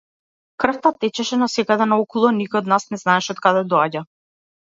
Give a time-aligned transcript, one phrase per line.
[0.61, 4.05] Крвта течеше насекаде наоколу, а никој од нас не знаеше од каде доаѓа.